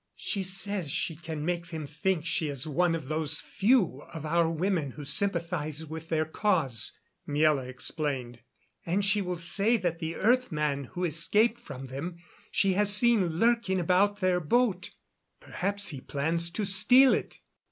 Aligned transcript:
"She 0.17 0.41
says 0.41 0.89
she 0.89 1.15
can 1.15 1.45
make 1.45 1.67
them 1.67 1.85
think 1.85 2.25
she 2.25 2.47
is 2.47 2.65
one 2.65 2.95
of 2.95 3.07
those 3.07 3.39
few 3.39 4.01
of 4.11 4.25
our 4.25 4.49
women 4.49 4.89
who 4.93 5.05
sympathize 5.05 5.85
with 5.85 6.09
their 6.09 6.25
cause," 6.25 6.97
Miela 7.27 7.67
explained. 7.67 8.39
"And 8.83 9.05
she 9.05 9.21
will 9.21 9.35
say 9.35 9.77
that 9.77 9.99
the 9.99 10.15
earth 10.15 10.51
man 10.51 10.85
who 10.85 11.03
escaped 11.03 11.59
from 11.59 11.85
them 11.85 12.15
she 12.49 12.73
has 12.73 12.91
seen 12.91 13.27
lurking 13.37 13.79
about 13.79 14.21
their 14.21 14.39
boat; 14.39 14.89
perhaps 15.39 15.89
he 15.89 16.01
plans 16.01 16.49
to 16.49 16.65
steal 16.65 17.13
it. 17.13 17.39